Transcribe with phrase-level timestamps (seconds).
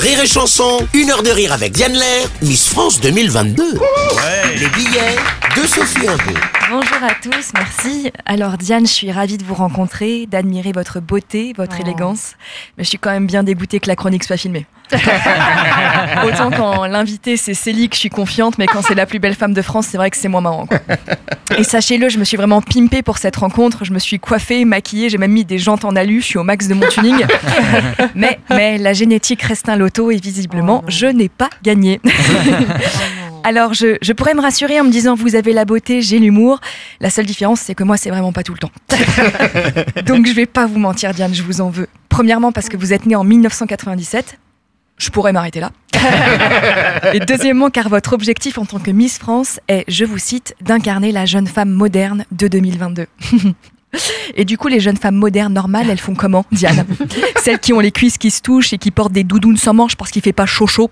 [0.00, 3.78] Rire et Chanson, une heure de rire avec Diane Lair, Miss France 2022.
[4.54, 5.16] Les billets
[5.56, 6.38] de Sophie Imbot.
[6.70, 8.10] Bonjour à tous, merci.
[8.24, 11.82] Alors Diane, je suis ravie de vous rencontrer, d'admirer votre beauté, votre Oh.
[11.82, 12.32] élégance,
[12.78, 14.66] mais je suis quand même bien dégoûtée que la chronique soit filmée.
[16.24, 19.34] Autant quand l'invité c'est Célie que je suis confiante, mais quand c'est la plus belle
[19.34, 20.66] femme de France, c'est vrai que c'est moins marrant.
[20.66, 20.78] quoi.
[21.58, 23.84] Et sachez-le, je me suis vraiment pimpée pour cette rencontre.
[23.84, 26.44] Je me suis coiffée, maquillée, j'ai même mis des jantes en alu, je suis au
[26.44, 27.26] max de mon tuning.
[28.14, 32.00] mais, mais la génétique reste un loto et visiblement, Oh je n'ai pas gagné.
[33.44, 36.60] Alors, je, je pourrais me rassurer en me disant vous avez la beauté, j'ai l'humour.
[37.00, 38.70] La seule différence, c'est que moi, c'est vraiment pas tout le temps.
[40.06, 41.88] Donc, je vais pas vous mentir, Diane, je vous en veux.
[42.08, 44.38] Premièrement, parce que vous êtes née en 1997.
[44.98, 45.70] Je pourrais m'arrêter là.
[47.14, 51.12] Et deuxièmement, car votre objectif en tant que Miss France est, je vous cite, d'incarner
[51.12, 53.06] la jeune femme moderne de 2022.
[54.36, 56.86] Et du coup, les jeunes femmes modernes normales, elles font comment, Diane?
[57.42, 59.96] Celles qui ont les cuisses qui se touchent et qui portent des doudounes sans manches
[59.96, 60.90] parce qu'il fait pas chaud chaud.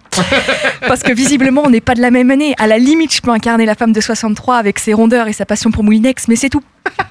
[0.87, 2.55] Parce que visiblement, on n'est pas de la même année.
[2.59, 5.47] À la limite, je peux incarner la femme de 63 avec ses rondeurs et sa
[5.47, 6.63] passion pour Moulinex, mais c'est tout.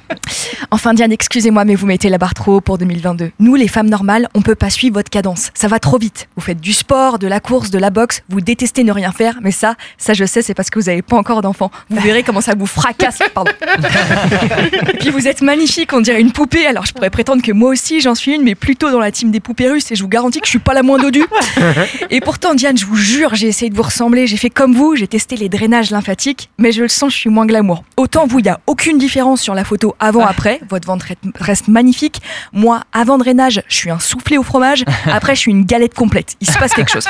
[0.71, 3.31] Enfin, Diane, excusez-moi, mais vous mettez la barre trop haut pour 2022.
[3.39, 5.51] Nous, les femmes normales, on peut pas suivre votre cadence.
[5.53, 6.27] Ça va trop vite.
[6.35, 8.23] Vous faites du sport, de la course, de la boxe.
[8.29, 11.01] Vous détestez ne rien faire, mais ça, ça je sais, c'est parce que vous avez
[11.01, 11.71] pas encore d'enfant.
[11.89, 13.19] Vous verrez comment ça vous fracasse.
[13.33, 13.51] Pardon.
[14.93, 16.65] Et puis vous êtes magnifique, on dirait une poupée.
[16.65, 19.31] Alors je pourrais prétendre que moi aussi j'en suis une, mais plutôt dans la team
[19.31, 19.91] des poupées russes.
[19.91, 21.25] Et je vous garantis que je suis pas la moins dodue.
[22.09, 24.27] Et pourtant, Diane, je vous jure, j'ai essayé de vous ressembler.
[24.27, 27.29] J'ai fait comme vous, j'ai testé les drainages lymphatiques, mais je le sens, je suis
[27.29, 27.83] moins glamour.
[27.95, 30.59] Autant vous, il y a aucune différence sur la photo avant-après.
[30.69, 32.21] Votre ventre reste- reste magnifique.
[32.53, 34.83] Moi, avant drainage, je suis un soufflé au fromage.
[35.05, 36.35] Après, je suis une galette complète.
[36.41, 37.05] Il se passe quelque chose.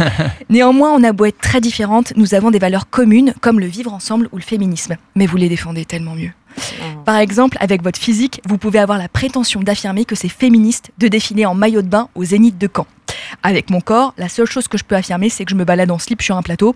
[0.50, 3.92] Néanmoins, on a beau être très différentes, nous avons des valeurs communes, comme le vivre
[3.94, 4.96] ensemble ou le féminisme.
[5.14, 6.30] Mais vous les défendez tellement mieux.
[7.04, 11.08] Par exemple, avec votre physique, vous pouvez avoir la prétention d'affirmer que c'est féministe de
[11.08, 12.86] défiler en maillot de bain au zénith de Caen.
[13.42, 15.90] Avec mon corps, la seule chose que je peux affirmer, c'est que je me balade
[15.90, 16.74] en slip sur un plateau.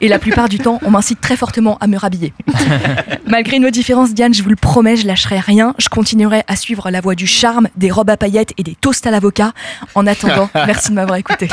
[0.00, 2.32] Et la plupart du temps, on m'incite très fortement à me rhabiller.
[3.26, 5.74] Malgré nos différences, Diane, je vous le promets, je lâcherai rien.
[5.78, 9.06] Je continuerai à suivre la voie du charme, des robes à paillettes et des toasts
[9.06, 9.52] à l'avocat.
[9.94, 11.48] En attendant, merci de m'avoir écouté.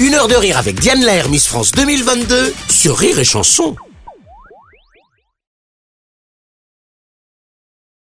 [0.00, 3.76] Une heure de rire avec Diane Lair, Miss France 2022 sur Rire et Chanson.